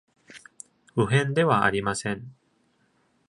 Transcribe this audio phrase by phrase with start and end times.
[0.95, 2.33] 不変ではありません。